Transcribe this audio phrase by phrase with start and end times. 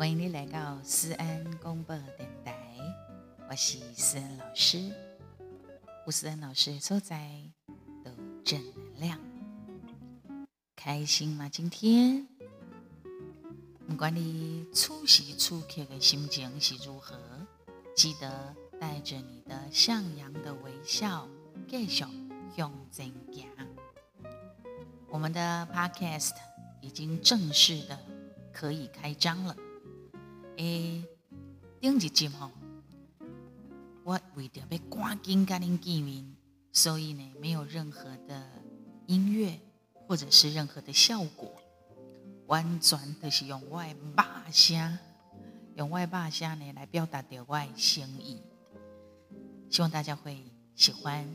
[0.00, 2.56] 欢迎你来到思安公播电台，
[3.50, 4.90] 我是思安老师。
[6.06, 7.30] 吴思安老师所在
[8.02, 8.10] 的
[8.42, 9.20] 正能量，
[10.74, 11.50] 开心吗？
[11.50, 12.26] 今天
[13.86, 17.14] 不管你此时此刻的心情是如何，
[17.94, 21.28] 记得带着你的向阳的微笑，
[21.68, 22.06] 继续
[22.56, 23.68] 向前行。
[25.10, 26.36] 我们的 Podcast
[26.80, 27.98] 已经正式的
[28.50, 29.54] 可以开张了。
[30.60, 31.02] 诶，
[31.80, 32.50] 顶一集吼，
[34.04, 36.36] 我为着要赶紧跟您见面，
[36.70, 38.46] 所以呢，没有任何的
[39.06, 39.58] 音乐
[40.06, 41.50] 或者是任何的效果，
[42.46, 44.98] 完全都是用外霸声，
[45.76, 48.42] 用外霸声呢来表达的外心意。
[49.70, 51.26] 希望大家会喜欢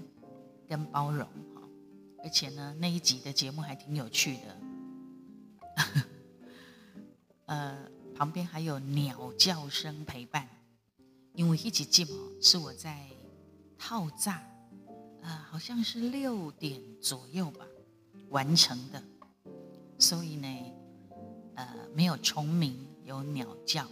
[0.69, 1.63] 跟包容哈，
[2.23, 4.61] 而且呢，那一集的节目还挺有趣的，
[7.47, 7.94] 呃。
[8.15, 10.47] 旁边还有鸟叫声陪伴，
[11.33, 13.05] 因为一起进哦，是我在
[13.77, 14.41] 套炸，
[15.21, 17.65] 呃，好像是六点左右吧
[18.29, 19.03] 完成的，
[19.99, 20.47] 所以呢，
[21.55, 23.85] 呃，没有虫鸣，有鸟叫，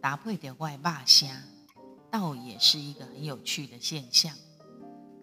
[0.00, 1.28] 搭配的外霸声，
[2.12, 4.32] 倒也是一个很有趣的现象。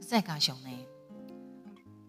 [0.01, 0.69] 再加上呢，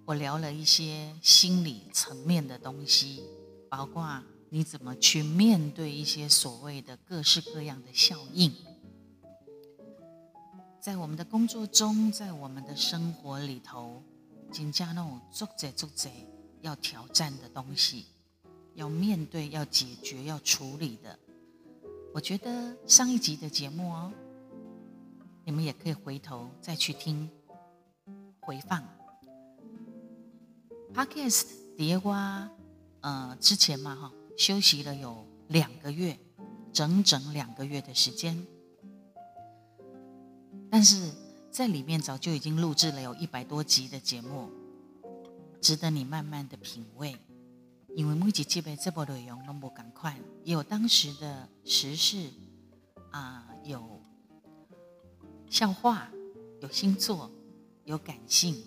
[0.06, 3.22] 我聊了一些心理层面的东西，
[3.70, 4.20] 包括。
[4.56, 8.50] 你怎么去面对一些所谓的各式各样的效应？
[10.80, 14.02] 在我们的工作中，在我们的生活里头，
[14.50, 16.26] 增加那种做贼做贼
[16.62, 18.06] 要挑战的东西，
[18.72, 21.18] 要面对、要解决、要处理的。
[22.14, 24.10] 我觉得上一集的节目哦，
[25.44, 27.30] 你们也可以回头再去听
[28.40, 28.82] 回放。
[30.94, 31.44] Podcast
[31.76, 32.50] 蝶瓜，
[33.02, 34.12] 呃，之前嘛哈。
[34.36, 36.18] 休息了有两个月，
[36.72, 38.46] 整整两个月的时间，
[40.70, 41.10] 但是
[41.50, 44.50] 在里面早就已经录制了有一百多集的节目，
[45.60, 47.16] 值得你慢慢的品味。
[47.94, 52.30] 因为每集基本这部内容那么赶快，有当时的时事
[53.10, 54.02] 啊，有
[55.48, 56.10] 笑话，
[56.60, 57.30] 有星座，
[57.84, 58.62] 有感性，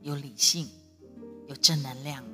[0.00, 0.68] 有理性，
[1.48, 2.24] 有正能量。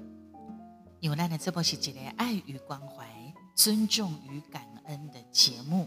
[1.05, 3.07] 因为呢，这部是一个爱与关怀、
[3.55, 5.87] 尊重与感恩的节目，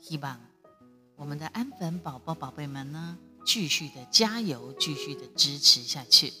[0.00, 0.38] 希望
[1.16, 6.32] 我们的安粉宝宝、宝贝们呢，继续的加油，继续的支持下去。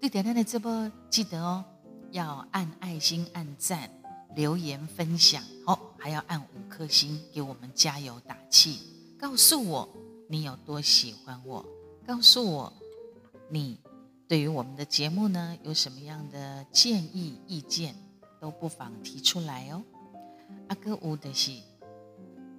[0.00, 1.64] 对点亮的这波记得哦，
[2.12, 3.90] 要按爱心、按赞、
[4.36, 8.78] 留言、分享，哦，还要按五颗星给我们加油打气，
[9.18, 9.88] 告诉我
[10.28, 11.66] 你有多喜欢我，
[12.06, 12.72] 告诉我
[13.50, 13.80] 你。
[14.28, 17.94] 对于我们的节目呢，有什么样的建议意见，
[18.40, 19.80] 都不妨提出来哦。
[20.68, 21.52] 阿哥乌的是，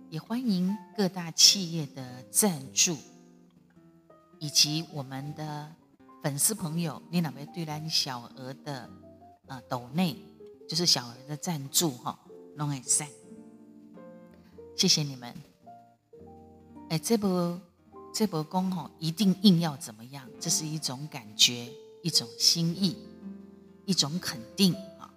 [0.10, 2.96] 也欢迎各大企业的赞助，
[4.40, 5.70] 以及我们的
[6.24, 8.90] 粉丝朋友，你哪位对咱小额的
[9.48, 10.16] 呃斗内，
[10.70, 12.18] 就是小额的赞助哈，
[12.56, 13.06] 弄一下，
[14.78, 15.36] 谢谢你们。
[16.90, 17.60] 哎，这部。
[18.14, 20.28] 这波功吼，一定硬要怎么样？
[20.40, 22.98] 这是一种感觉，一种心意，
[23.86, 25.14] 一种肯定啊！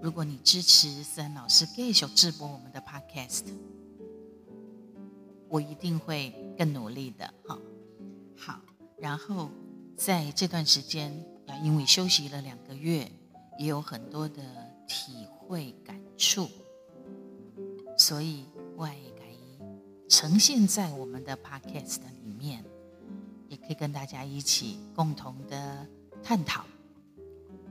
[0.00, 3.44] 如果你支持思安老师继续直播我们的 Podcast，
[5.48, 7.58] 我一定会更努力的哈。
[8.36, 8.60] 好，
[8.96, 9.50] 然后
[9.96, 11.12] 在这段时间，
[11.46, 13.10] 啊，因为休息了两个月，
[13.58, 14.42] 也有很多的
[14.88, 16.48] 体会感触，
[17.98, 19.19] 所以外改
[20.10, 22.30] 呈现在我们的 Podcast 里。
[22.40, 22.64] 面
[23.48, 25.86] 也可以跟大家一起共同的
[26.22, 26.64] 探讨，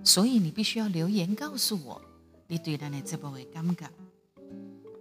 [0.04, 2.00] 所以你必须要留言告诉我
[2.46, 3.90] 你对咱的这部为感觉。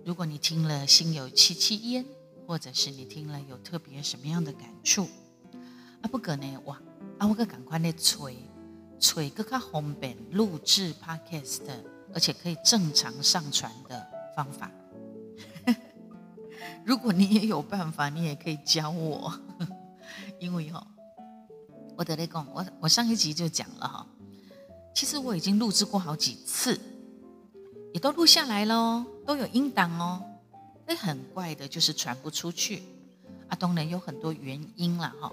[0.07, 2.03] 如果你听了心有戚戚焉，
[2.47, 5.07] 或者是你听了有特别什么样的感触，
[6.01, 6.81] 啊不可呢哇
[7.19, 8.35] 啊我个赶快的吹
[8.99, 11.61] 吹个较方便录制 podcast，
[12.15, 14.71] 而且可以正常上传的方法。
[16.89, 19.31] 如果你也有办法，你也可以教我，
[20.41, 20.87] 因为哈，
[21.95, 24.07] 我得来讲，我我上一集就讲了哈，
[24.95, 26.81] 其实我已经录制过好几次，
[27.93, 30.23] 也都录下来了，都有音档哦。
[30.87, 32.83] 那很怪的就是传不出去，
[33.49, 35.31] 啊，当然有很多原因了哈，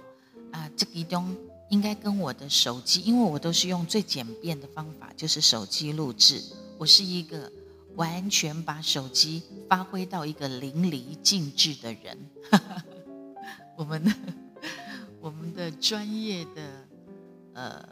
[0.52, 1.34] 啊，这其中
[1.70, 6.44] 应该跟我的手机，因为我都是用最简便的方法，就是手机录制，
[6.78, 7.50] 我是一个。
[7.96, 12.18] 完全把手机发挥到一个淋漓尽致的人，
[13.78, 14.12] 我们的
[15.22, 16.88] 我们的专业的
[17.54, 17.90] 呃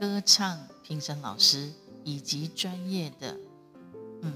[0.00, 1.70] 歌唱评审老师，
[2.02, 3.38] 以及专业的
[4.22, 4.32] 嗯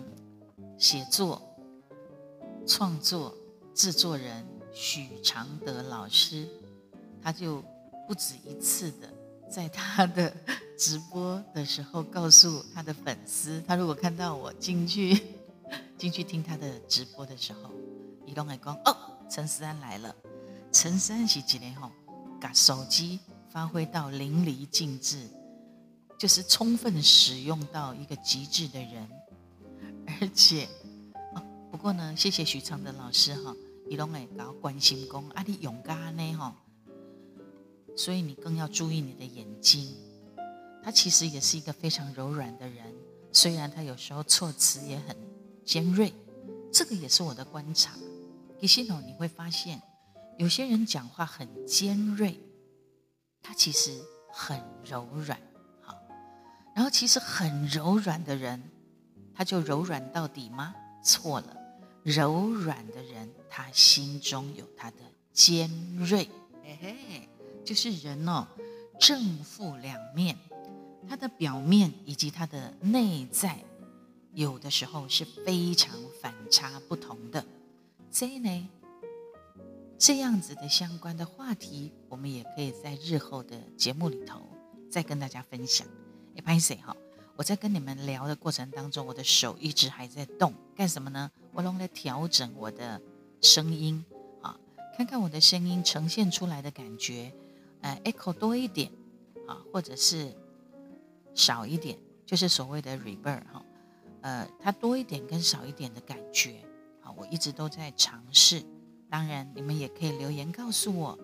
[0.78, 1.42] 写作、
[2.66, 3.34] 创作、
[3.74, 6.46] 制作人许常德老师，
[7.22, 7.64] 他就
[8.06, 9.12] 不止一次的
[9.50, 10.32] 在他的
[10.76, 15.22] 直播的时候告诉他的粉丝，他如果看到我进去
[15.96, 17.70] 进去听他的直播的时候，
[18.26, 18.96] 移动来讲哦，
[19.30, 20.14] 陈思安来了。
[20.70, 21.90] 陈思安是几年后
[22.40, 23.18] 把手机
[23.48, 25.26] 发挥到淋漓尽致，
[26.18, 29.08] 就是充分使用到一个极致的人。
[30.20, 30.68] 而且，
[31.34, 33.56] 哦，不过呢，谢谢许昌德老师哈，
[33.88, 36.54] 伊拢会搞关心功，啊，你勇敢呢哈，
[37.96, 39.96] 所以你更要注意你的眼睛。
[40.86, 42.94] 他其实也是一个非常柔软的人，
[43.32, 45.16] 虽然他有时候措辞也很
[45.64, 46.12] 尖锐，
[46.72, 47.90] 这个也是我的观察。
[48.60, 49.82] 其实呢，你会发现
[50.38, 52.38] 有些人讲话很尖锐，
[53.42, 54.00] 他其实
[54.32, 55.36] 很柔软，
[55.82, 55.98] 好，
[56.72, 58.62] 然后其实很柔软的人。
[59.34, 60.72] 他就柔软到底吗？
[61.02, 61.56] 错了，
[62.04, 64.98] 柔软的人他心中有他的
[65.32, 66.30] 尖锐，
[66.62, 67.28] 嘿嘿，
[67.64, 68.46] 就是人哦，
[69.00, 70.38] 正负两面，
[71.08, 73.58] 它的表面以及它的内在，
[74.32, 77.44] 有的时候是非常反差不同的。
[78.10, 78.68] 所以呢，
[79.98, 84.42] 这样子的相关的话题，我们也可以在日后的节目里头
[84.90, 85.86] 再跟大家分享。
[86.36, 86.96] 哎，潘谁哈？
[87.36, 91.30] 我在跟你们聊的过程当中，我的手一直还在动，干什么呢？
[91.52, 93.00] 我弄在调整我的
[93.42, 94.02] 声音
[94.40, 94.58] 啊，
[94.96, 97.32] 看看我的声音呈现出来的感觉，
[97.82, 98.90] 呃，echo 多一点
[99.46, 100.34] 啊，或者是
[101.36, 103.62] 少一点，就是所谓的 reverb 哈，
[104.22, 106.64] 呃，它多一点跟少一点的感觉
[107.02, 108.64] 啊，我一直都在尝试。
[109.08, 111.18] 当然，你们也可以留言告诉我，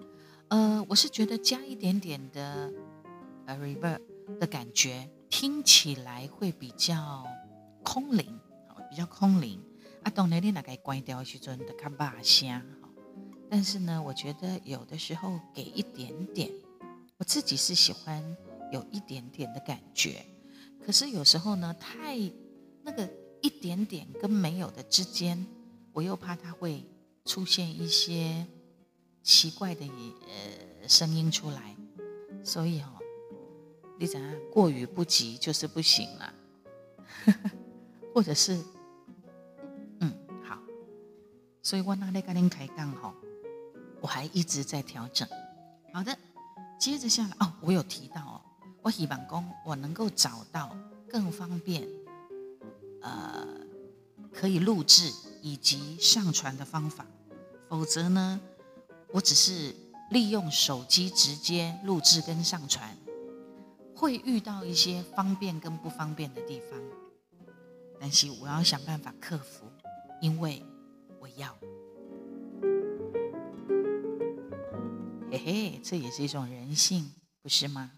[0.49, 2.73] 呃，我是觉得加一点点的
[3.47, 4.01] 呃 reverb
[4.39, 5.11] 的感觉。
[5.29, 7.27] 听起来会比较
[7.83, 8.39] 空灵，
[8.91, 9.59] 比较空灵。
[10.03, 12.63] 啊，当然你那个关掉去阵的看把声，
[13.49, 16.51] 但是呢，我觉得有的时候给一点点，
[17.17, 18.23] 我自己是喜欢
[18.73, 20.25] 有一点点的感觉。
[20.85, 22.19] 可是有时候呢，太
[22.83, 23.09] 那个
[23.41, 25.47] 一点点跟没有的之间，
[25.93, 26.85] 我又怕它会
[27.25, 28.45] 出现一些
[29.23, 31.77] 奇怪的呃声音出来，
[32.43, 32.99] 所以哈。
[33.99, 34.35] 你怎样？
[34.51, 36.35] 过于不及就是不行了，
[38.13, 38.61] 或者是，
[40.01, 40.59] 嗯，好，
[41.63, 43.15] 所以我那里跟您开杠哈，
[44.01, 45.29] 我还一直在调整。
[45.93, 46.19] 好的，
[46.81, 48.32] 接着下来哦，我有提到，
[48.83, 50.77] 我希望工我能够找到
[51.09, 51.89] 更方便，
[53.01, 53.47] 呃，
[54.33, 57.07] 可以录制以及上传的方法，
[57.69, 58.41] 否则呢，
[59.13, 59.75] 我只是
[60.11, 62.97] 利用手机直接录制跟上传。
[63.95, 66.81] 会遇到一些方便跟不方便的地方，
[68.01, 69.65] 但是我要想办法克服，
[70.21, 70.61] 因为
[71.21, 71.57] 我要，
[75.31, 77.13] 嘿嘿，这也是一种人性，
[77.43, 77.93] 不是吗？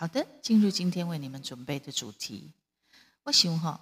[0.00, 2.52] 好的，进入今天为你们准备的主题。
[3.24, 3.80] 我想哈，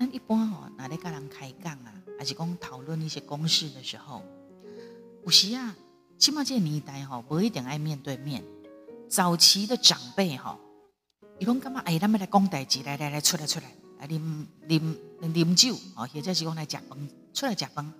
[0.00, 4.22] 咱一般哈，哪里跟人开讲啊，还是讲讨论一些公事的时候，
[5.22, 5.76] 有时啊，
[6.16, 8.42] 起码这个年代哈，不一定爱面对面。
[9.06, 10.58] 早期的长辈哈。
[11.38, 11.80] 伊讲干嘛？
[11.80, 17.92] 哎，他们来讲代志，来来来，出来出来，来啉啉啉酒哦，或者是讲来食饭，出来食饭，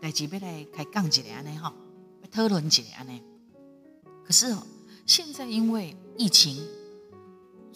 [0.00, 1.74] 代志要来开讲一下安尼哈，
[2.32, 3.22] 讨论一下安尼。
[4.24, 4.66] 可是哦，
[5.04, 6.66] 现在因为疫情，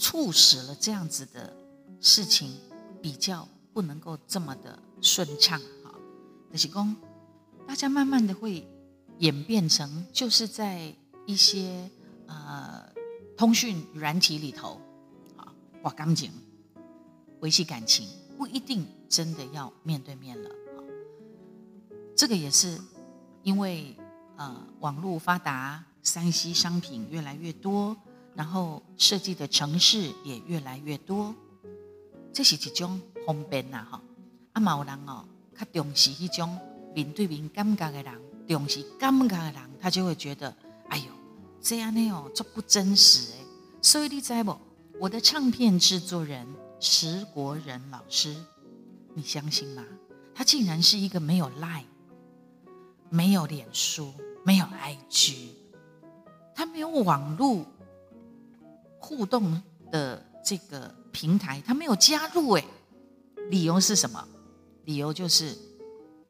[0.01, 1.55] 促使了这样子的
[2.01, 2.59] 事情
[3.03, 5.95] 比较不能够这么的顺畅哈。
[6.51, 6.97] 就是公，
[7.69, 8.67] 大家慢慢的会
[9.19, 10.93] 演变成，就是在
[11.27, 11.89] 一些
[12.27, 12.83] 呃
[13.37, 14.81] 通讯软体里头
[15.37, 15.53] 啊。
[15.83, 16.31] 挂钢琴，
[17.41, 20.51] 维系感情不一定真的要面对面了。
[22.17, 22.79] 这个也是
[23.43, 23.97] 因为
[24.37, 27.97] 呃网络发达，三 C 商品越来越多，
[28.35, 31.35] 然后设计的城市也越来越多，
[32.33, 34.03] 这是一种方便呐哈。
[34.53, 35.25] 啊，有人哦，
[35.59, 36.59] 较重视一种
[36.95, 40.55] 面对面感觉的人，重视感觉的人，他就会觉得，
[40.89, 41.05] 哎呦，
[41.61, 43.39] 这样呢哦，这不真实诶。
[43.83, 44.57] 所以你知不？
[44.99, 46.47] 我的唱片制作人
[46.79, 48.37] 石国仁老师，
[49.15, 49.85] 你相信吗？
[50.35, 51.85] 他竟然是一个没有 Line、
[53.09, 54.13] 没有脸书、
[54.45, 55.49] 没有 IG，
[56.55, 57.65] 他没有网络
[59.11, 62.53] 互动的这个平台，他没有加入。
[62.53, 62.65] 哎，
[63.51, 64.25] 理由是什么？
[64.85, 65.59] 理由就是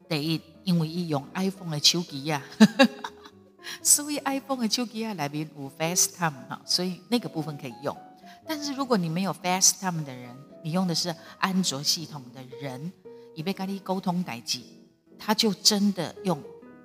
[0.09, 2.41] 得因为一用 iPhone 的手机呀，
[3.83, 7.95] 所以 iPhone 的手机啊，来面有 FaceTime 哈，所以那个部分可以用。
[8.47, 12.91] 但是如果你没有 FaceTime 的人，你用的是安卓系统的人，
[13.35, 14.65] 以被跟你沟通代际，
[15.19, 16.41] 他就真的用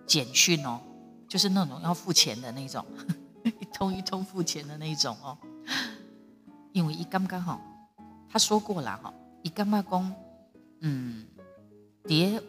[0.06, 0.78] 简讯哦，
[1.26, 2.84] 就是那种要付钱的那种，
[3.44, 5.38] 一通一通付钱的那种哦。
[6.72, 7.60] 因为一刚刚好，
[8.30, 10.14] 他说过了哈，一刚刚讲，
[10.80, 11.26] 嗯，
[12.04, 12.40] 别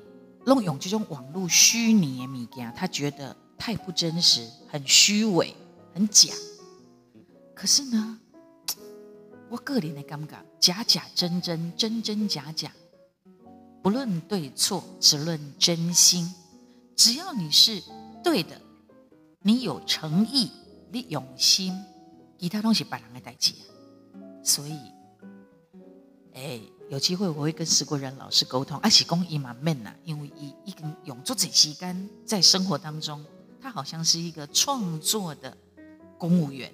[0.46, 5.56] 弄用这种网络虚拟的物件，他觉得太不真实，很虚伪，
[5.94, 6.34] 很假。
[7.54, 8.20] 可是呢，
[9.50, 12.72] 我个人的感觉，假假真真，真真假假，
[13.82, 16.34] 不论对错，只论真心。
[16.96, 17.82] 只要你是
[18.24, 18.60] 对的，
[19.42, 20.52] 你有诚意，
[20.92, 21.74] 你用心，
[22.38, 23.63] 其他东西别人的代志啊。
[24.44, 24.77] 所以，
[26.34, 33.25] 哎，有机会我会跟石国人老师沟通，而且公益蛮闷呐，因为一一根永做这时间在生活当中，
[33.62, 35.58] 他好像是一个创作的
[36.17, 36.72] 公务员。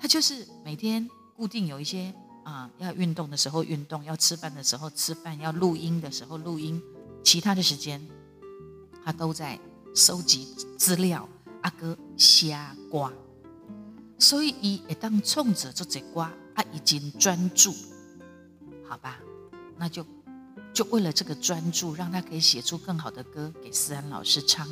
[0.00, 2.12] 他就是每天固定有一些
[2.44, 6.82] 啊，要运动的时候运动，要吃饭的时候吃饭，要录音的时候录音，
[7.22, 8.06] 其他的时间
[9.02, 9.58] 他都在
[9.94, 11.26] 收集资料。
[11.62, 13.10] 阿哥瞎瓜，
[14.18, 17.74] 所以伊会当冲着做这瓜，啊，已经专注，
[18.88, 19.18] 好吧？
[19.76, 20.06] 那就
[20.72, 24.66] 就为了这个专注，让他可以写出更好的歌给思安老师唱。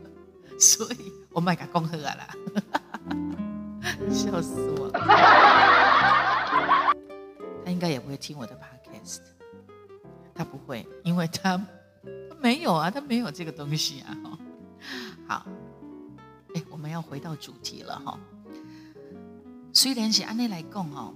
[0.58, 2.28] 所以我卖给恭贺啦。
[4.10, 5.00] 笑死我了！
[7.64, 9.20] 他应该也不会听我的 podcast，
[10.34, 14.16] 他不会，因为他他没有啊，他没有这个东西啊。
[15.28, 15.46] 好，
[16.54, 18.18] 哎，我们要回到主题了哈。
[19.76, 21.14] 虽然是安内来讲哦，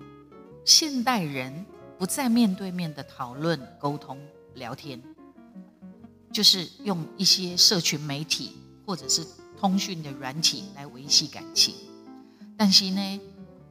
[0.67, 1.65] 现代人
[1.99, 4.19] 不再面对面的讨论、沟通、
[4.53, 5.03] 聊天，
[6.31, 9.27] 就是用一些社群媒体或者是
[9.59, 11.75] 通讯的软体来维系感情。
[12.55, 13.21] 但是呢，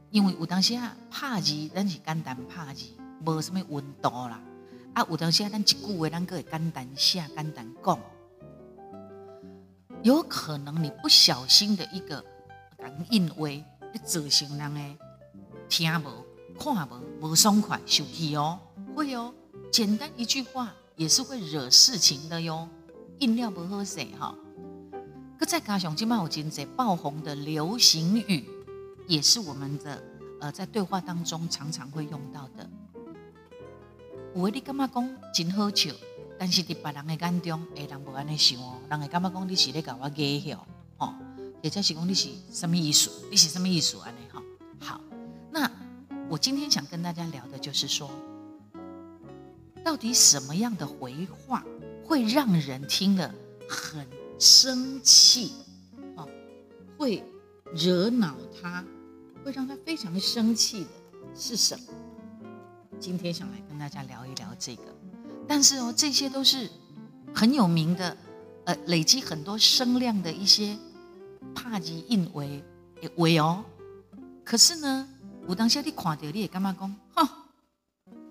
[0.10, 2.86] 因为有当时啊拍字，咱是简单拍字，
[3.24, 4.41] 无什么温度啦。
[4.96, 8.00] 啊，有当时啊，咱一句话，咱个会简单写、简单讲。
[10.01, 12.25] 有可能你不小心的一个
[12.79, 13.48] 讲印话，
[13.93, 14.98] 你造成人诶
[15.67, 16.25] 听无、
[16.60, 18.60] 看无、无爽快、受气哦，
[18.96, 19.34] 会哦。
[19.72, 22.67] 简单一句话也是会惹事情的哟。
[23.19, 24.34] 饮料不好势哈，
[25.38, 28.46] 搁再加上今麦有真侪爆红的流行语。
[29.08, 30.01] 也是我们的
[30.39, 32.69] 呃，在对话当中常常会用到的。
[34.36, 35.91] 有诶，你感觉讲真好笑，
[36.38, 40.15] 但是伫别人诶眼中，诶，人无安尼想哦，人会感觉讲你是咧甲我假
[40.46, 40.67] 笑，
[41.59, 43.11] 吼，或者是讲你是什么艺术？
[43.29, 44.19] 你是什么艺术安尼？
[44.31, 44.41] 哈，
[44.79, 45.01] 好，
[45.51, 45.69] 那
[46.29, 48.09] 我今天想跟大家聊的就是说，
[49.83, 51.65] 到底什么样的回话
[52.05, 53.33] 会让人听了
[53.67, 54.07] 很
[54.39, 55.53] 生气，
[56.15, 56.25] 啊，
[56.97, 57.23] 会
[57.73, 58.85] 惹恼他？
[59.43, 60.89] 会让他非常生气的
[61.33, 61.85] 是什么？
[62.99, 64.83] 今天想来跟大家聊一聊这个。
[65.47, 66.69] 但是哦，这些都是
[67.33, 68.17] 很有名的，
[68.65, 70.77] 呃，累积很多声量的一些
[71.55, 72.63] 怕字印为
[73.17, 73.63] 为哦。
[74.43, 75.08] 可是呢，
[75.48, 76.96] 我当下你看到你也干嘛讲？
[77.15, 77.27] 哼，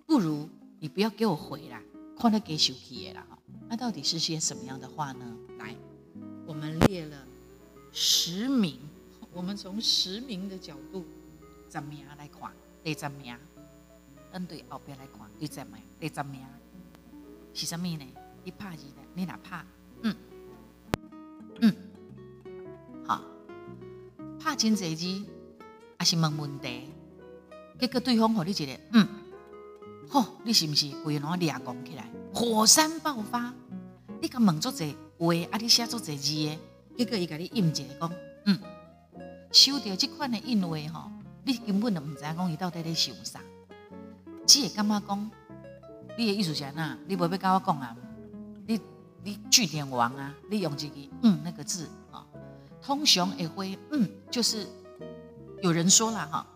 [0.07, 0.49] 不如
[0.81, 1.81] 你不要给我回啦，
[2.19, 3.39] 看得给生气了哈。
[3.69, 5.37] 那到底是些什么样的话呢？
[5.59, 5.75] 来，
[6.47, 7.27] 我们列了
[7.93, 8.81] 十名。
[9.31, 11.05] 我们从实名的角度，
[11.69, 12.51] 怎么样来看？
[12.83, 13.37] 第十名，
[14.33, 16.41] 嗯对后边来看，第十名，第十名
[17.53, 18.07] 是什么呢？
[18.43, 19.03] 你怕 gì 呢？
[19.15, 19.65] 你哪怕？
[20.03, 20.17] 嗯
[21.61, 21.77] 嗯，
[24.41, 25.27] 怕真侪字，
[25.99, 26.91] 还是问问题？
[27.79, 29.09] 结果对方和你一个嗯，
[30.09, 33.53] 吼，你是不是规个俩讲起来，火山爆发？
[34.21, 36.59] 你甲问做侪话，啊，你写做侪字的，
[36.97, 38.13] 结果伊甲你应一个讲
[38.47, 38.59] 嗯。
[39.53, 41.11] 收到这款的印话吼，
[41.45, 43.41] 你根本就唔知影讲伊到底咧想啥，
[44.47, 45.31] 只会感觉讲，
[46.17, 46.99] 你的意思是哪？
[47.07, 47.97] 你无要甲我讲啊？
[48.67, 48.81] 你
[49.23, 50.35] 你句点王啊？
[50.51, 52.27] 你用这个嗯那个字啊？
[52.83, 54.67] 通常也会嗯，就是
[55.63, 56.47] 有人说了哈，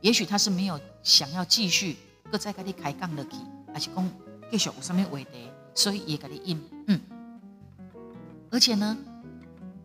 [0.00, 1.96] 也许他是没有想要继续
[2.30, 3.36] 搁再跟你开杠的去，
[3.74, 4.10] 而且讲
[4.50, 7.00] 继续有什么话题，所以也跟你应嗯。
[8.50, 8.96] 而且呢，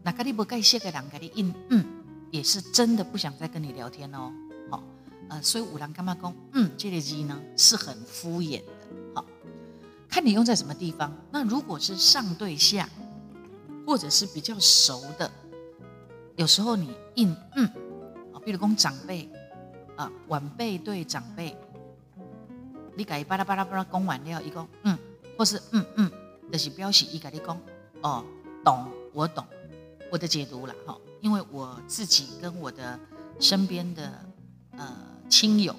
[0.04, 1.86] 那跟你不介绍的人跟你应嗯。
[2.32, 4.30] 也是真的不想再跟你聊天哦，
[4.70, 4.84] 好，
[5.30, 8.74] 呃，所以五郎干嘛公，嗯，这类机呢是很敷衍的，
[9.14, 9.24] 好，
[10.10, 11.16] 看你用在什么地方。
[11.32, 12.90] 那如果是上对下，
[13.88, 15.32] 或者是比较熟的，
[16.36, 17.66] 有时候你应嗯，
[18.34, 19.30] 啊，比如讲长辈
[19.96, 21.56] 啊，晚辈对长辈，
[22.96, 24.98] 你改巴拉巴拉巴拉讲完了，一个嗯，
[25.38, 26.12] 或是嗯嗯，
[26.52, 27.58] 就是表示一改你讲
[28.02, 28.26] 哦，
[28.64, 29.46] 懂，我懂，
[30.12, 30.98] 我的解读了哈。
[31.22, 33.00] 因为我自己跟我的
[33.40, 34.26] 身边的
[34.78, 34.94] 呃
[35.30, 35.74] 亲友，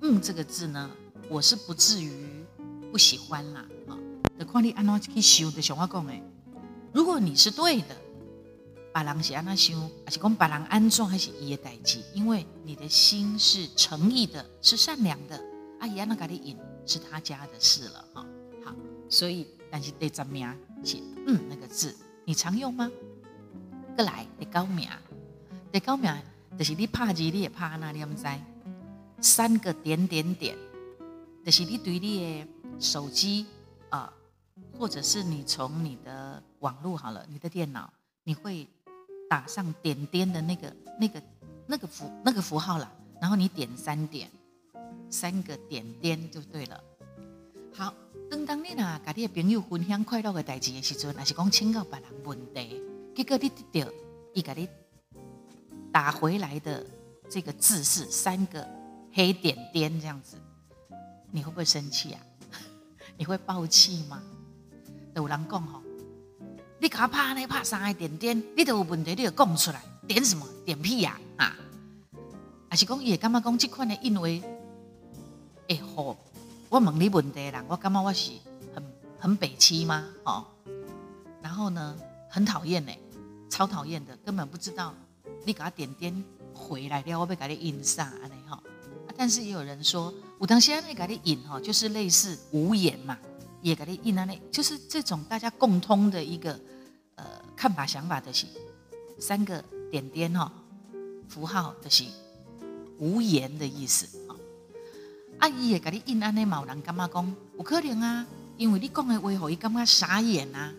[0.00, 0.90] 嗯，这个字呢，
[1.28, 2.44] 我是不至于
[2.90, 3.96] 不喜欢啦啊。
[4.38, 5.50] 就看你安怎去修。
[5.50, 6.12] 就像我讲的，
[6.92, 7.94] 如果你是对的，
[8.94, 15.42] 别人是安怎想，还是讲别人安怎，还是伊的代志，因为你的心是诚意的，是善良的，
[15.80, 18.24] 阿姨安那给你引，是他家的事了哈。
[18.64, 18.72] 好，
[19.10, 20.48] 所以但是第十名
[20.84, 20.96] 是
[21.26, 21.92] 嗯那个字，
[22.24, 22.88] 你常用吗？
[23.96, 24.88] 过来第九名，
[25.72, 26.14] 第九名
[26.56, 28.22] 就是你拍字，你也拍那，你唔知
[29.20, 30.56] 三个点点点，
[31.44, 32.48] 就是你对你的
[32.78, 33.46] 手机
[33.90, 34.12] 啊，
[34.78, 38.68] 或者是你从你的网络好了，你的电脑，你会
[39.28, 41.22] 打上点点的那个那个
[41.66, 44.30] 那个符那个符号了，然后你点三点，
[45.10, 46.82] 三个点点就对了。
[47.72, 47.92] 好，
[48.30, 52.82] 当当你呐，甲你的朋友分享快乐的代志的时阵，那是讲请教别人问题。
[53.14, 53.90] 结果你得到
[54.32, 54.68] 一个你
[55.92, 56.84] 打回来的
[57.28, 58.68] 这个字是三个
[59.12, 60.36] 黑点点这样子，
[61.30, 62.20] 你会不会生气啊？
[63.16, 64.22] 你会爆气吗？
[65.14, 65.80] 有人讲吼，
[66.84, 71.56] 你给他拍呢拍三个点点，你都有问题你就讲出来，点什么点屁呀啊？
[72.68, 74.42] 还是讲也感觉讲这款的因为，
[75.70, 76.14] 哎好，
[76.68, 78.32] 我问你问题啦，我感觉我是
[78.74, 78.84] 很
[79.18, 80.04] 很北气吗？
[80.24, 80.44] 哦，
[81.40, 81.96] 然后呢，
[82.28, 82.92] 很讨厌呢。
[83.48, 84.92] 超讨厌的，根本不知道
[85.46, 88.62] 你给他点点回来了，我被给你引上安尼哈。
[89.16, 93.16] 但是也有人说，我当现在给你引哈，就是类似无言嘛，
[93.62, 96.60] 也给你引安尼，就是这种大家共通的一个
[97.16, 97.24] 呃
[97.56, 98.46] 看法想法的是
[99.18, 100.50] 三个点点哈
[101.28, 102.04] 符号的是
[102.98, 104.36] 无言的意思啊。
[105.40, 107.34] 阿姨也给你印安的，某人干嘛讲？
[107.56, 110.72] 有可能啊，因为你讲的话，互伊感觉傻眼啊。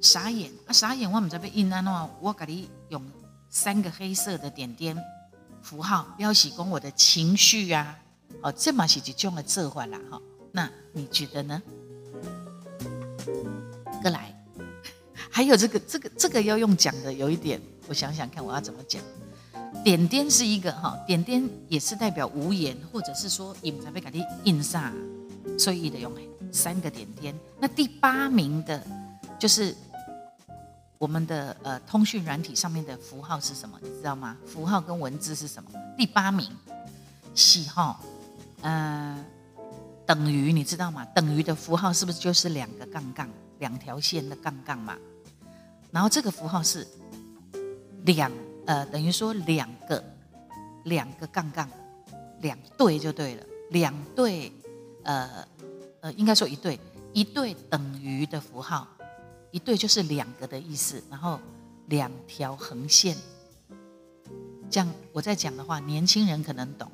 [0.00, 0.72] 傻眼啊！
[0.72, 1.10] 傻眼！
[1.12, 3.04] 我唔知要印安的话，我给你用
[3.50, 4.96] 三个黑色的点点
[5.60, 7.98] 符号标示讲我的情绪啊。
[8.40, 10.18] 哦，这嘛是一种的做法啦哈。
[10.52, 11.62] 那你觉得呢？
[14.00, 14.34] 过来，
[15.30, 19.00] 还有这个这个这个要用讲的有一点，我想想看我要怎么讲。
[19.84, 24.92] 点点是一个哈，点点也是代表无言，或者是说印在被改的印上，
[25.58, 26.12] 所以得用
[26.52, 27.34] 三个点点。
[27.58, 28.84] 那第八名的
[29.38, 29.74] 就是。
[31.00, 33.78] 我们的呃通讯软体上面的符号是什么？
[33.80, 34.36] 你知道吗？
[34.46, 35.70] 符号跟文字是什么？
[35.96, 36.46] 第八名，
[37.34, 38.04] 喜好，
[38.60, 39.18] 呃，
[40.04, 41.02] 等于你知道吗？
[41.14, 43.26] 等于的符号是不是就是两个杠杠，
[43.60, 44.94] 两条线的杠杠嘛？
[45.92, 46.86] 然后这个符号是
[48.04, 48.30] 两
[48.66, 50.04] 呃，等于说两个
[50.84, 51.68] 两个杠杠，
[52.40, 54.52] 两对就对了，两对
[55.04, 55.46] 呃
[56.00, 56.78] 呃，应该说一对
[57.12, 58.86] 一对等于的符号。
[59.52, 61.40] 一对就是两个的意思，然后
[61.86, 63.16] 两条横线，
[64.70, 66.88] 这样我在讲的话，年轻人可能懂。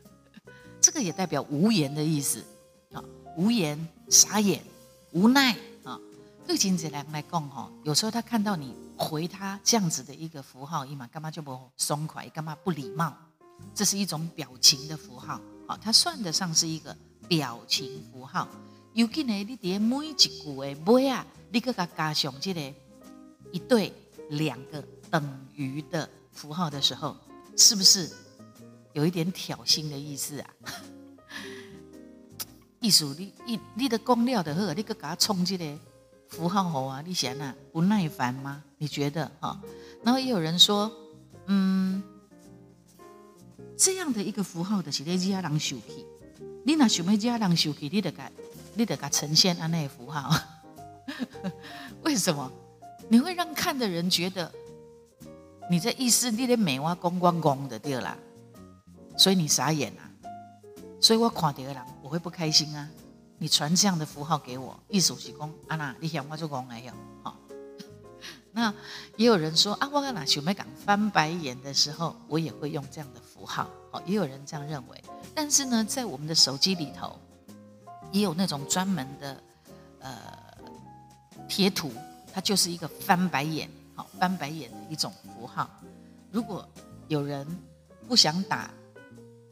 [0.80, 2.42] 这个也代表无言的意思，
[2.90, 3.04] 啊，
[3.36, 4.62] 无言、傻眼、
[5.12, 5.54] 无奈。
[6.46, 13.12] 对金子来来讲吼，有时候他看到你回他这样子的一个符号，一嘛干嘛就不松快，干嘛不礼貌？
[13.74, 16.96] 这是一种表情的符号，好，它算得上是一个
[17.28, 18.48] 表情符号。
[18.92, 21.26] 尤其呢，你伫每一句的尾啊。
[21.50, 22.60] 立刻给加上这个
[23.52, 23.94] 一对
[24.30, 27.16] 两个等于的符号的时候，
[27.56, 28.10] 是不是
[28.92, 30.50] 有一点挑衅的意思啊？
[32.80, 35.64] 意思你你你的功料的好，你个给他冲这个
[36.34, 37.00] 符号好啊？
[37.06, 38.60] 你嫌啊不耐烦吗？
[38.78, 39.60] 你觉得哈？
[40.02, 40.90] 然后也有人说，
[41.46, 42.02] 嗯，
[43.76, 46.04] 这样的一个符号的是咧家人受气，
[46.64, 48.22] 你那想要家人受气，你得给
[48.74, 50.34] 你得给呈现安那个符号。
[52.02, 52.50] 为什么
[53.08, 54.50] 你会让看的人觉得
[55.70, 58.18] 你在意思你的美哇光光光的对啦？
[59.16, 60.02] 所以你傻眼啊！
[61.00, 62.90] 所以我看到人我会不开心啊！
[63.38, 66.92] 你传这样的符号给我，意思是讲啊那你想我就讲没有
[67.22, 67.36] 好。
[68.52, 68.72] 那
[69.16, 73.68] 也有人说啊，我跟哪小妹讲翻白眼的时候，我也会用这样的符号。
[73.90, 75.02] 好，也有人这样认为。
[75.34, 77.18] 但是呢，在我们的手机里头，
[78.12, 79.42] 也有那种专门的
[80.00, 80.44] 呃。
[81.46, 81.92] 贴图，
[82.32, 85.68] 它就是一个翻白眼，好翻白眼的一种符号。
[86.32, 86.66] 如果
[87.06, 87.46] 有人
[88.08, 88.70] 不想打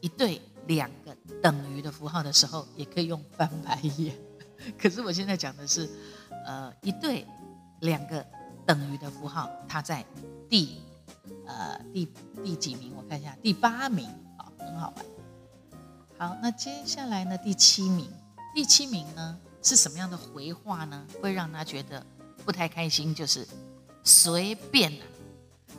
[0.01, 4.15] 一对两个等于的符号的时候，也可以用翻白眼。
[4.79, 5.89] 可是我现在讲的是，
[6.45, 7.25] 呃，一对
[7.81, 8.25] 两个
[8.65, 10.05] 等于的符号，它在
[10.49, 10.81] 第
[11.45, 12.07] 呃第
[12.43, 12.93] 第几名？
[12.95, 15.05] 我看一下，第八名，好，很好玩。
[16.17, 17.37] 好，那接下来呢？
[17.37, 18.09] 第七名，
[18.55, 19.37] 第七名呢？
[19.61, 21.05] 是什么样的回话呢？
[21.21, 22.05] 会让他觉得
[22.45, 23.47] 不太开心，就是
[24.03, 24.91] 随便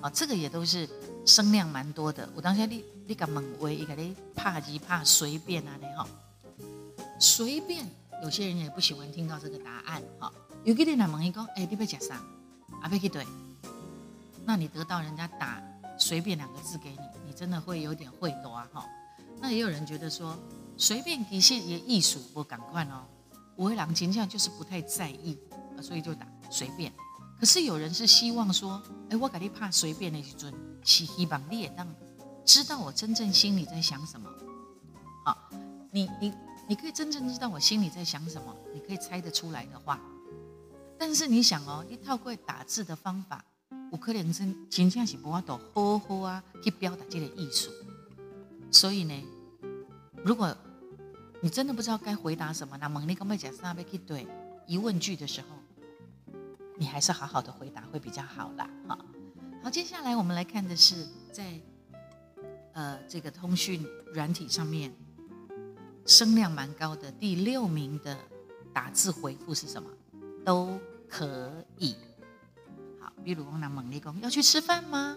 [0.02, 0.88] 啊，啊，这个也都是
[1.26, 2.28] 声量蛮多的。
[2.34, 6.06] 我当下你你敢猛威，一个你怕鸡怕随便啊，你哈，
[7.18, 7.86] 随便
[8.22, 10.32] 有些人也不喜欢听到这个答案哈。
[10.64, 12.16] 有个人来问一个，哎，你要吃啥？
[12.80, 13.26] 啊，要去对。
[14.46, 15.62] 那你得到人家打
[15.98, 18.84] 随便两个字给你，你真的会有点会多哈。
[19.40, 20.36] 那也有人觉得说，
[20.76, 23.04] 随便其实也艺术不赶快哦。
[23.56, 25.38] 我会两情这样就是不太在意，
[25.80, 26.92] 所以就打随便。
[27.44, 30.50] 可是有人是希望说，哎，我给你怕随便的一尊，
[30.82, 31.86] 是希望你也当
[32.42, 34.30] 知道我真正心里在想什么。
[35.26, 35.36] 好，
[35.90, 36.32] 你你
[36.66, 40.00] 你可以真正知道我心里在想什么，你可以猜得出来的话。
[40.98, 43.44] 但是你想哦，一套过打字的方法，
[43.92, 47.70] 我可能真真正是无法度好好啊去表达这个艺术。
[48.70, 49.22] 所以呢，
[50.24, 50.56] 如果
[51.42, 54.26] 你真的不知道该回答什么，那么你刚被讲三倍去对
[54.66, 55.48] 疑问句的时候，
[56.76, 58.68] 你还是好好的回答会比较好啦。
[58.88, 58.98] 哈，
[59.62, 61.60] 好，接下来我们来看的是在
[62.72, 64.92] 呃这个通讯软体上面
[66.06, 68.18] 声量蛮高的第六名的
[68.72, 69.88] 打字回复是什么？
[70.44, 71.96] 都可以。
[73.00, 75.16] 好，比如讲那蒙你讲要去吃饭吗？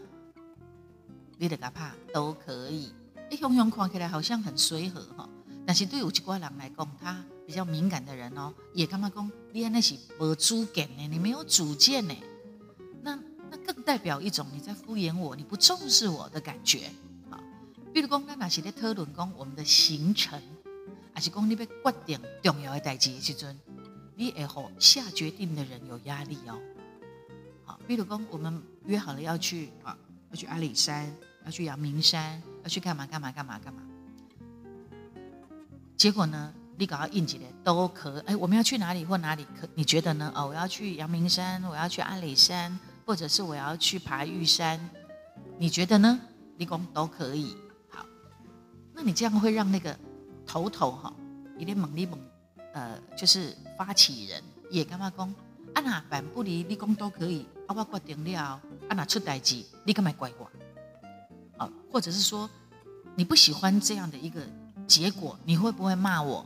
[1.38, 2.93] 你得个怕都可以。
[3.30, 5.28] 哎，雄雄看起来好像很随和哈，
[5.65, 9.32] 但是对有几个人来讲，他比较敏感的人哦，也干嘛讲？
[9.54, 11.08] 你那是无主见呢？
[11.08, 12.14] 你没有主见呢？
[13.02, 13.18] 那
[13.50, 16.92] 那更代表一种你在敷衍我，你不重视我的感觉。
[17.30, 17.40] 啊，
[17.94, 20.40] 比如讲，那哪些在讨论讲我们的行程，
[21.14, 23.58] 还是讲你要决定重要的代志的时阵，
[24.14, 26.60] 你会好下决定的人有压力哦。
[27.64, 29.98] 好，比如讲，我们约好了要去啊，
[30.32, 32.44] 要去阿里山，要去阳明山。
[32.64, 33.82] 要去干嘛干嘛干嘛干嘛？
[35.96, 36.54] 结果呢？
[36.80, 39.68] 你搞到应急的都可哎，我们要去哪里或哪里可？
[39.74, 40.32] 你觉得呢？
[40.36, 44.80] 哦，我要去阳明山，我要去阿里山，或者是我要去爬玉山，
[45.58, 46.20] 你觉得呢？
[46.56, 47.58] 你讲都可以。
[47.90, 48.06] 好，
[48.94, 49.98] 那你这样会让那个
[50.46, 51.12] 头头哈，
[51.58, 52.20] 有点猛力猛，
[52.74, 55.28] 呃，就是发起人也干嘛讲？
[55.74, 58.62] 啊那反不离，你讲都可以，啊我决定了，啊
[58.96, 60.48] 那出代志，你干嘛怪我？
[61.58, 62.48] 啊，或者是说
[63.16, 64.42] 你不喜欢这样的一个
[64.86, 66.46] 结果，你会不会骂我？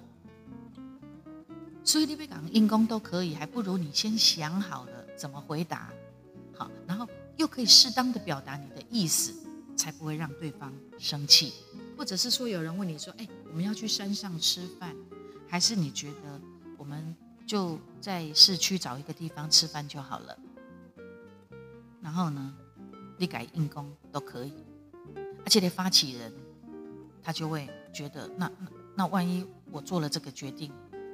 [1.83, 5.91] 所以你别讲硬攻都可以，还不如你先想好了怎么回答，
[6.55, 9.33] 好，然后又可以适当的表达你的意思，
[9.75, 11.53] 才不会让对方生气。
[11.97, 14.95] 或者是说有人问你说，哎，我们要去山上吃饭，
[15.47, 16.39] 还是你觉得
[16.77, 17.15] 我们
[17.45, 20.37] 就在市区找一个地方吃饭就好了？
[22.01, 22.53] 然后呢，
[23.17, 24.53] 你改硬攻都可以。
[25.43, 26.31] 而且，的发起人
[27.23, 28.51] 他就会觉得，那
[28.95, 30.71] 那万一我做了这个决定，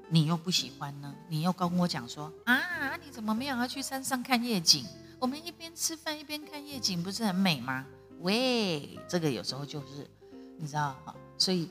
[0.09, 1.13] 你又不喜欢呢？
[1.27, 4.85] 你又跟我讲说啊，你怎么没有要去山上看夜景？
[5.19, 7.85] 我们一边吃饭一边看夜景，不是很美吗？
[8.19, 10.09] 喂，这个有时候就是
[10.57, 11.69] 你知道哈，所以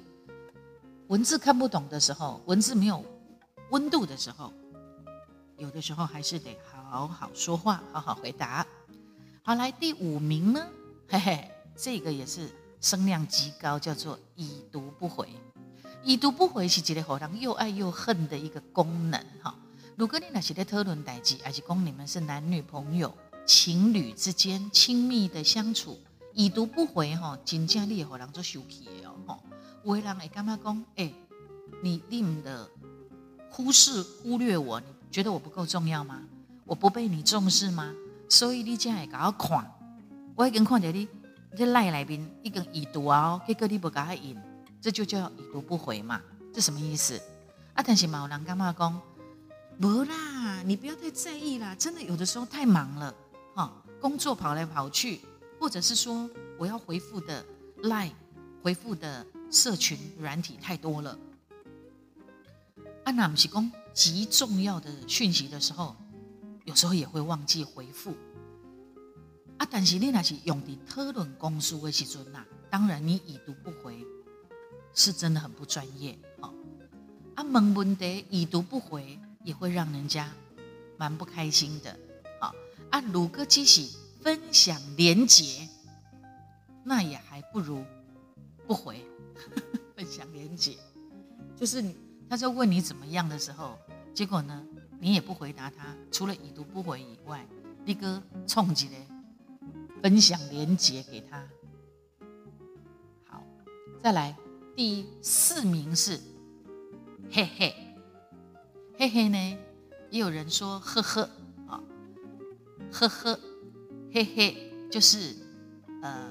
[1.09, 3.05] 文字看不懂的时候，文字没有
[3.71, 4.53] 温度的时候，
[5.57, 8.67] 有的时候还是得好好说话，好好回答。
[9.43, 10.67] 好，来第五名呢，
[11.09, 11.51] 嘿嘿。
[11.79, 12.49] 这个也是
[12.81, 15.29] 声量极高，叫做已读不回。
[16.03, 19.55] 已读不回是一个好像又爱又恨的一个功能哈。
[19.97, 23.13] 如果你那是在讨论代际，还是讲你们是男女朋友、
[23.45, 25.99] 情侣之间亲密的相处，
[26.33, 29.39] 已读不回哈，真正你也好人做受气的哦哈。
[29.85, 30.85] 有的人会干嘛讲？
[30.97, 31.13] 哎，
[31.83, 32.69] 你你的
[33.51, 36.23] 忽视忽略我，你觉得我不够重要吗？
[36.65, 37.95] 我不被你重视吗？
[38.29, 39.73] 所以你这样会搞我看，
[40.35, 41.09] 我已经看到你。
[41.57, 44.37] 这赖来宾一个已读啊，结果你不给他应，
[44.81, 46.21] 这就叫已读不回嘛？
[46.53, 47.21] 这什么意思？
[47.75, 49.01] 啊，但是毛人干嘛讲？
[49.79, 51.75] 不啦，你不要太在意啦。
[51.75, 53.15] 真的有的时候太忙了，
[53.55, 55.21] 哈，工作跑来跑去，
[55.61, 57.45] 或者是说我要回复的
[57.83, 58.13] Line
[58.63, 61.19] 回复的社群软体太多了。
[63.05, 65.95] 啊，那不是讲极重要的讯息的时候，
[66.65, 68.15] 有时候也会忘记回复。
[69.59, 74.03] 啊，但是你那是用的讨论公司的时阵呐，当然你已读不回，
[74.97, 76.53] 是真的很不专业哦。
[77.37, 80.29] 啊，问问题已读不回，也会让人家
[80.97, 81.97] 蛮不开心的。
[82.41, 82.53] 好，
[82.91, 85.69] 啊，如果只是分享连结，
[86.83, 87.85] 那也还不如
[88.67, 89.05] 不回。
[89.95, 90.77] 分享连结，
[91.55, 91.85] 就是
[92.29, 93.79] 他在问你怎么样的时候，
[94.13, 94.67] 结果呢，
[94.99, 97.47] 你也不回答他，除了已读不回以外，
[97.85, 99.07] 你个冲起来。
[100.03, 101.43] 分享连接给他。
[103.27, 103.43] 好，
[104.03, 104.37] 再来
[104.77, 106.21] 第四名是
[107.31, 107.75] 嘿嘿
[108.99, 109.59] 嘿嘿呢，
[110.11, 111.23] 也有人说呵呵
[111.67, 111.81] 啊，
[112.93, 113.41] 呵呵
[114.13, 115.35] 嘿嘿，就是
[116.03, 116.31] 呃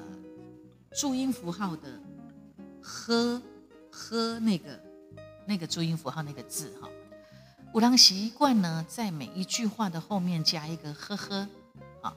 [0.91, 1.99] 注音符号的
[2.83, 3.41] 呵
[3.89, 4.79] 呵那个
[5.47, 6.87] 那个注音符号那个字哈。
[7.73, 11.49] 五郎习惯呢，在每一句话的后面加一个呵呵，
[12.01, 12.15] 啊，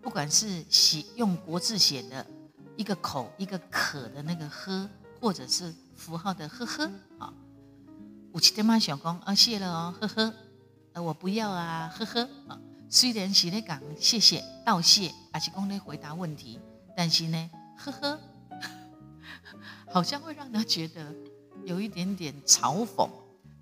[0.00, 2.26] 不管是写用国字写的
[2.74, 4.88] 一个口一个可的那个呵，
[5.20, 7.32] 或者是符号的呵呵，啊，
[8.32, 10.34] 五七天妈小公啊，谢了哦，呵呵，
[10.92, 16.60] 呃，我不要啊，呵呵，啊，虽然是咧讲谢谢道谢，阿是讲咧回答问题，
[16.96, 18.20] 但是呢，呵呵，
[19.90, 21.14] 好像会让他觉得
[21.64, 23.08] 有一点点嘲讽。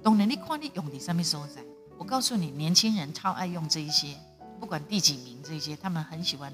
[0.02, 1.64] 懂能力跨力用的上面所在，
[1.98, 4.14] 我告诉你，年轻人超爱用这一些，
[4.60, 6.52] 不管第几名这些，他们很喜欢，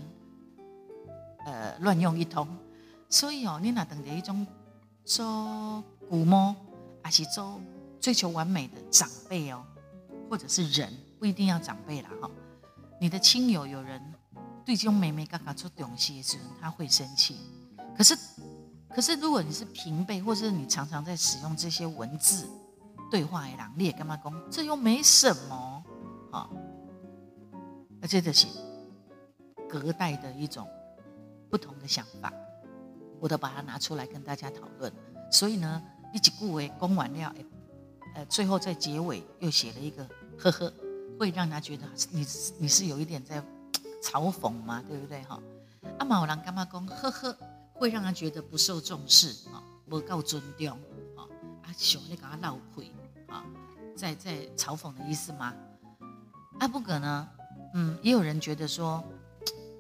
[1.45, 2.49] 呃，乱用一通。
[3.11, 4.47] 所以哦，你那等的一种
[5.05, 6.55] 做古摸，
[7.03, 7.61] 还是做
[8.01, 9.65] 追求完美的长辈哦，
[10.31, 12.31] 或者是人，不一定要长辈啦哈。
[13.01, 14.01] 你的亲友有人
[14.65, 17.37] 对这种妹妹嘎嘎做东西的时候，他会生气。
[17.97, 18.17] 可是，
[18.89, 22.49] 可是如果你是平辈，或者是你常常在使用这些文字。
[23.11, 24.33] 对话的人，你也干嘛讲？
[24.51, 25.85] 这又没什么
[26.31, 26.49] 啊！
[28.01, 28.47] 而且这是
[29.69, 30.67] 隔代的一种
[31.51, 32.33] 不同的想法，
[33.23, 34.93] 我都把它拿出来跟大家讨论。
[35.31, 35.81] 所以呢，
[36.13, 37.33] 一起顾为公完了，
[38.17, 40.05] 呃，最后在结尾又写了一个
[40.37, 40.73] 呵呵，
[41.19, 42.27] 会让他觉得你
[42.59, 43.41] 你是有一点在
[44.03, 45.41] 嘲讽嘛，对不对哈？
[45.99, 47.39] 阿毛人干嘛公呵呵，
[47.73, 50.69] 会让他觉得不受重视啊，不够尊重
[51.17, 51.23] 啊，
[51.63, 52.91] 啊，想你给他闹亏。
[53.29, 53.45] 啊，
[53.97, 55.55] 在在嘲讽的意思吗？
[56.59, 57.29] 阿不可呢？
[57.75, 59.03] 嗯，也有人觉得说，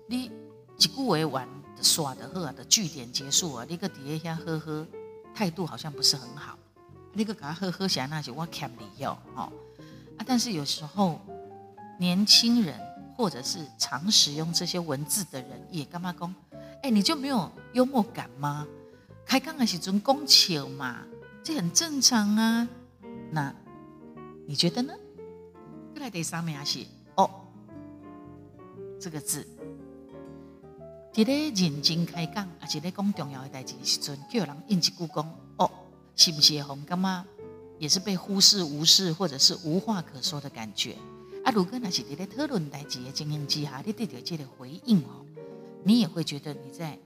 [0.09, 0.31] 你
[0.79, 1.47] 几顾为完
[1.81, 4.87] 耍的喝的句点结束啊，你个底下呵呵，
[5.35, 6.59] 态度好像不是很好。
[7.13, 9.53] 你个给他呵呵起来，那就我看你要哦。
[10.17, 11.21] 啊，但是有时候
[11.99, 12.79] 年轻人
[13.17, 16.35] 或者是常使用这些文字的人，也干嘛讲？
[16.83, 18.67] 哎，你就没有幽默感吗？
[19.25, 21.05] 开杠的时阵讲笑嘛，
[21.45, 22.69] 这很正常啊。
[23.31, 23.55] 那
[24.47, 24.93] 你觉得呢？
[25.93, 27.31] 过来第三名是“哦”
[28.99, 29.47] 这个字，
[31.13, 35.71] 伫咧认真开讲，而且咧讲重要的代志时阵，叫人应一句讲“哦”，
[36.17, 37.27] 是不是红干嘛？
[37.79, 40.97] 也是被忽视、无视，或者是无话可说的感觉。
[41.45, 45.27] 啊，如果那是伫咧讨论代志的情形之下，你得到这个回应哦，
[45.85, 46.99] 你也会觉得你在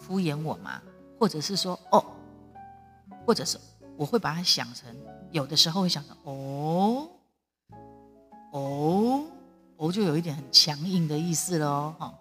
[0.00, 0.82] 敷衍我吗？
[1.18, 2.04] 或者是说“哦”，
[3.26, 3.58] 或者是？
[3.96, 4.92] 我会把它想成，
[5.30, 7.08] 有的时候会想成哦，
[8.50, 9.24] 哦，
[9.76, 12.12] 哦，就有一点很强硬的意思喽，哈，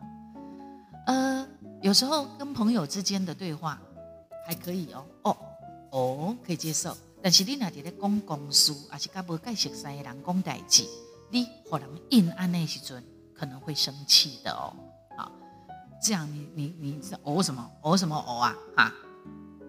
[1.05, 1.47] 呃，
[1.81, 3.81] 有时候跟朋友之间的对话
[4.45, 5.37] 还可以哦，哦，
[5.91, 6.95] 哦，可以接受。
[7.21, 10.85] 但是你那伫咧讲公事，还是甲无介熟悉的人讲代志，
[11.29, 14.73] 你可能应安那时阵可能会生气的哦，
[15.17, 15.31] 好，
[16.01, 18.93] 这样你你你是哦什么哦什么哦啊，哈，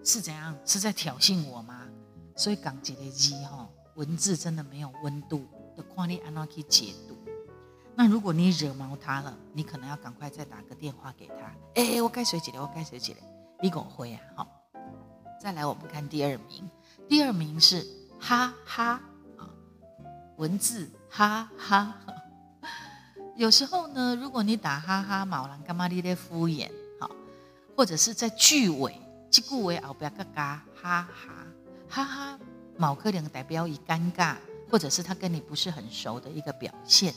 [0.03, 0.55] 是怎样？
[0.65, 1.81] 是在挑衅我吗？
[2.35, 5.45] 所以讲这个字哈，文字真的没有温度，
[5.77, 7.15] 的看你安怎去解读。
[7.95, 11.35] 那如果你惹毛他了，你可能要赶快再打个电话给他。
[11.75, 12.59] 哎，我该谁起来？
[12.59, 13.19] 我该谁起来？
[13.61, 14.19] 你给我回啊！
[14.35, 14.47] 好，
[15.41, 16.69] 再来我们看第二名，
[17.07, 17.87] 第二名是
[18.19, 18.99] 哈哈
[19.37, 19.47] 啊，
[20.35, 21.95] 文字哈哈。
[23.37, 26.69] 有时候呢，如果你打哈哈，毛人干嘛你在敷衍？
[26.99, 27.09] 好，
[27.77, 31.47] 或者是在句尾，即句尾后边个嘎哈哈。
[31.87, 32.39] 哈哈，
[32.77, 34.35] 某可能代表以尴尬，
[34.69, 37.13] 或者是他跟你不是很熟的一个表现。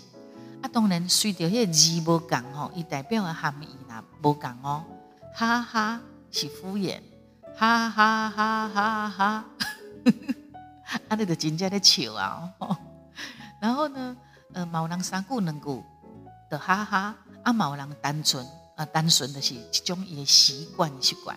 [0.63, 4.85] 啊，当然随着迄个字无共吼，伊代表的含义啦无共哦。
[5.35, 7.01] 哈哈是敷衍，
[7.57, 9.45] 哈哈哈哈哈，
[11.09, 12.51] 啊，你 就真正咧笑啊。
[13.61, 14.17] 然后呢，
[14.53, 15.83] 呃，某人三句两句
[16.51, 18.45] 的哈哈，啊，某人单纯
[18.77, 21.37] 啊，单纯的是一种伊的习惯习惯。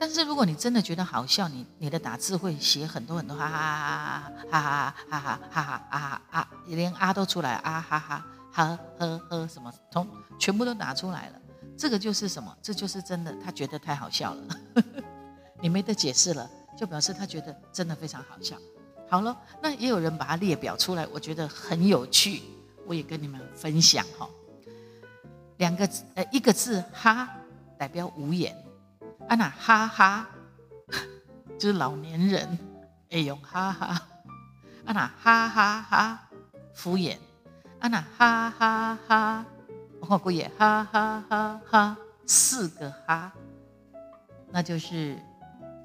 [0.00, 8.24] 但是如果你真的觉得好笑，你你的打字会写很多很多哈哈哈哈哈哈哈哈哈哈啊啊，连啊都出来啊哈哈
[8.58, 10.04] 哈呵呵什么，从
[10.36, 11.40] 全部都拿出来了。
[11.76, 12.52] 这个就是什么？
[12.60, 14.42] 这就是真的，他觉得太好笑了。
[15.62, 18.56] 你没得解释了，就表示他觉得真的非常好笑。
[19.08, 22.42] 好了，那也有人把它列表出来，我觉得很有趣，
[22.84, 24.28] 我也跟你们分享哈。
[25.58, 27.28] 两个字，呃，一个字哈，
[27.78, 28.56] 代表无言。
[29.28, 30.28] 啊那哈哈，
[31.60, 32.58] 就是老年人
[33.10, 33.86] 哎呦哈哈。
[34.84, 36.28] 啊那哈哈哈，
[36.74, 37.18] 敷衍。
[37.80, 39.44] 啊那哈哈哈，
[40.00, 43.32] 我看过也哈哈哈哈，四个哈，
[44.50, 45.16] 那就是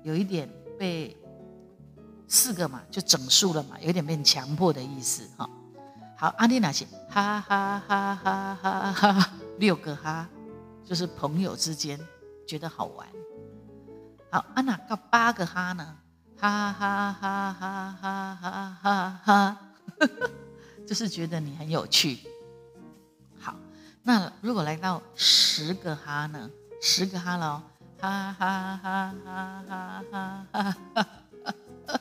[0.04, 1.16] 有一点被
[2.28, 5.50] 四个嘛，就整数了嘛，有点被强迫的意思哈。
[6.18, 9.30] 好，阿丽娜写哈哈哈哈哈哈，
[9.60, 10.28] 六个哈，
[10.84, 12.00] 就是朋友之间
[12.48, 13.08] 觉得好玩。
[14.32, 15.98] 好，安娜搞八个哈呢？
[16.40, 19.58] 哈哈哈哈哈哈哈哈！
[20.86, 22.20] 就是觉得你很有趣。
[23.40, 23.56] 好，
[24.04, 26.50] 那如果来到十个哈呢？
[26.82, 27.62] 十个哈喽，
[28.00, 30.78] 哈哈哈哈哈哈哈
[31.86, 32.00] 哈，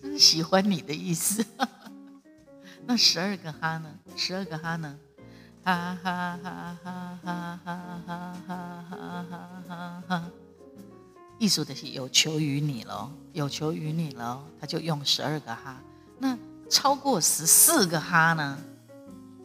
[0.00, 1.44] 这是 喜欢你的意思。
[2.86, 3.92] 那十二个哈呢？
[4.16, 4.98] 十二个哈呢？
[5.62, 9.24] 哈哈哈哈哈哈哈哈
[9.68, 10.30] 哈哈，
[11.38, 15.82] 艺术的是有求于你喽，有求于你喽，他就用十二个哈。
[16.18, 16.38] 那
[16.70, 18.58] 超过十四个哈呢？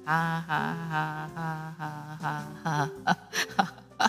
[0.06, 3.18] 哈哈哈哈哈哈哈哈哈哈
[3.58, 3.66] 哈
[3.98, 4.06] 哈。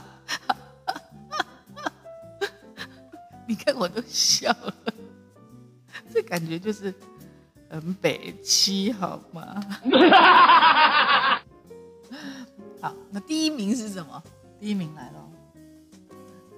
[3.48, 4.74] 你看我都笑了，
[6.12, 6.92] 这感觉就是
[7.70, 9.64] 很北七，好吗？
[12.82, 14.22] 好，那第一名是什么？
[14.60, 15.26] 第一名来了，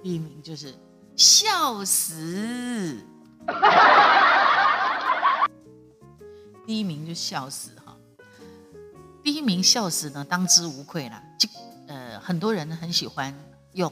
[0.02, 0.74] 第一名就是
[1.14, 2.98] 笑死，
[6.68, 7.96] 第一名就笑死哈。
[9.24, 11.22] 第一名笑死呢，当之无愧啦。
[11.38, 11.48] 就
[11.86, 13.34] 呃，很多人很喜欢
[13.72, 13.90] 用。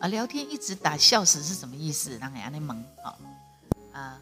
[0.00, 2.18] 啊，聊天一直打笑死是什么意思？
[2.18, 3.16] 让人家那蒙好
[3.92, 4.20] 啊，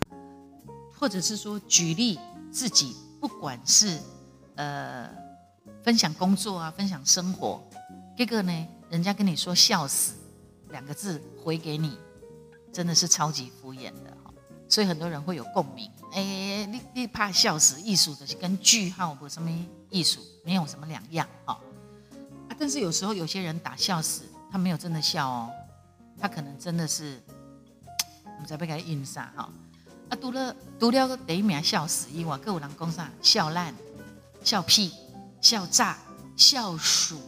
[0.98, 2.20] 或者是说举例
[2.52, 3.98] 自己，不管是
[4.56, 5.10] 呃
[5.82, 7.66] 分享工作啊，分享生活，
[8.14, 10.12] 这个呢，人家跟你说笑死
[10.68, 11.96] 两个字回给你，
[12.70, 14.14] 真的是超级敷衍的。
[14.70, 15.90] 所以很多人会有共鸣。
[16.12, 19.50] 哎，你你怕笑死，艺术的是跟句号或什么
[19.90, 21.58] 艺术没有什么两样哈。
[22.48, 25.50] 啊，但是有时候有些人打笑死，他没有真的笑哦。
[26.20, 27.20] 他可能真的是，
[28.24, 29.48] 我们在被他印上哈
[30.08, 33.74] 啊，读了读了第一名笑死，以外，各有人讲啥笑烂、
[34.44, 34.92] 笑屁、
[35.40, 35.98] 笑炸、
[36.36, 37.18] 笑鼠，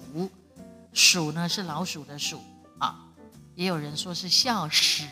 [0.93, 2.41] 鼠呢是老鼠的鼠
[2.79, 3.07] 啊，
[3.55, 5.09] 也有人说是笑屎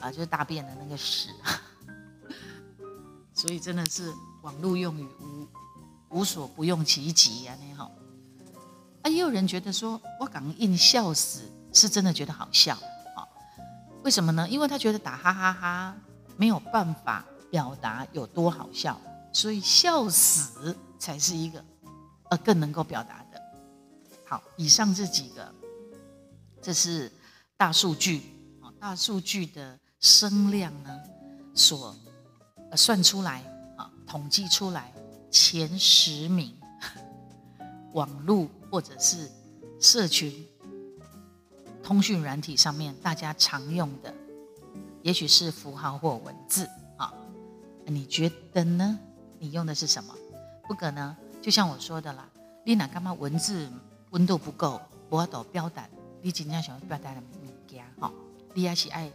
[0.00, 1.28] 啊，就是大便的那个屎，
[3.34, 5.48] 所以真的是网络用语无
[6.20, 7.92] 无所不用其极啊，你好
[9.02, 11.42] 啊，也有人觉得说我刚印笑死。
[11.70, 12.74] 是真的觉得好笑
[13.14, 13.20] 啊？
[14.02, 14.48] 为什么呢？
[14.48, 15.94] 因为他觉得打哈哈哈
[16.34, 18.98] 没有办法表达有多好笑，
[19.34, 21.62] 所以笑死才是一个
[22.30, 23.40] 呃更能够表达的。
[24.26, 25.54] 好，以上这几个，
[26.62, 27.12] 这是
[27.58, 28.22] 大数据
[28.62, 30.90] 啊，大数据的声量呢
[31.54, 31.94] 所
[32.76, 33.42] 算出来
[33.76, 34.92] 啊，统计出来
[35.30, 36.56] 前十名
[37.94, 39.30] 网络或者是
[39.80, 40.46] 社群。
[41.82, 44.12] 通讯软体上面大家常用的，
[45.02, 47.14] 也许是符号或文字啊，
[47.86, 48.98] 你觉得呢？
[49.38, 50.14] 你用的是什么？
[50.68, 51.16] 不可呢？
[51.40, 52.28] 就像我说的啦，
[52.62, 53.66] 你哪干嘛文字
[54.10, 55.88] 温度不够，我都表达，
[56.20, 58.12] 你真正想要表达的物件哈，
[58.52, 59.10] 你也是爱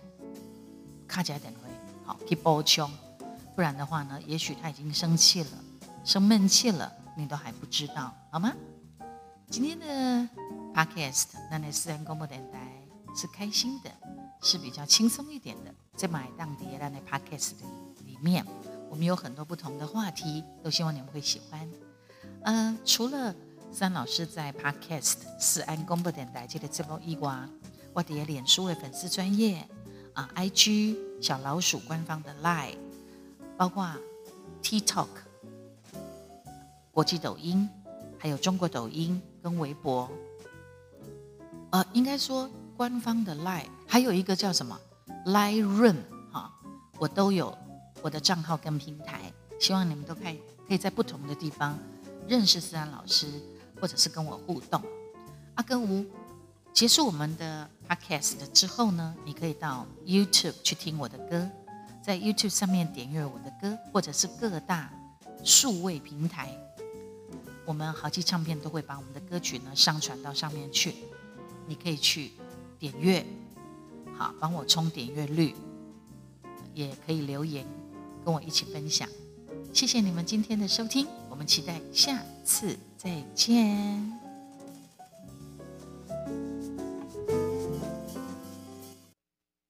[1.08, 1.70] 卡起来点会
[2.06, 2.90] 好去补充，
[3.56, 5.50] 不然的话呢，也许他已经生气了，
[6.04, 8.54] 生闷气了，你都还不知道，好吗？
[9.50, 10.30] 今天的。
[10.74, 12.60] Podcast，那那私人广播电台
[13.16, 13.92] 是开心的，
[14.42, 15.72] 是比较轻松一点的。
[15.96, 17.52] 在买档碟那那 Podcast
[18.08, 18.44] 里面，
[18.90, 21.70] 我们有很多不同的话题，都希望你们会喜欢。
[22.42, 23.36] 嗯，除了
[23.72, 27.48] 三老师在 Podcast 私安广播电台这个直播以外，
[27.94, 29.70] 我的脸书的粉丝专业
[30.14, 32.78] 啊，IG 小老鼠官方的 Line，
[33.58, 33.90] 包括
[34.62, 35.08] TikTok、
[36.92, 37.68] 国际抖音，
[38.20, 40.10] 还有中国抖音跟微博。
[41.72, 44.80] 呃，应该说官方的 Line 还有一个叫什么
[45.26, 45.98] Line Room
[46.32, 46.54] 哈，
[47.00, 47.58] 我都有
[48.04, 51.78] 我的账号跟平台，希望你们都可以可以在不同的地方
[52.28, 53.28] 认识思安老师，
[53.82, 54.80] 或者是跟我互动。
[55.56, 56.06] 阿根吴
[56.74, 61.48] 结束我们的 Podcast 之后呢，你可以到 YouTube 去听我的歌，
[62.04, 64.92] 在 YouTube 上面点阅我的歌，或者是各大
[65.44, 66.50] 数位平台，
[67.64, 70.96] 我们豪记唱片都会把我们的歌曲呢上传到上面去。
[71.68, 72.32] 你可以去
[72.80, 73.24] 点阅，
[74.18, 75.56] 好，帮我冲点阅率，
[76.74, 77.66] 也可以留言
[78.26, 79.08] 跟我一起分享。
[79.72, 84.23] 谢谢你们今天的收听，我们期待下次再见。